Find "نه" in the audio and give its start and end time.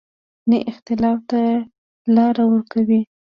0.49-0.57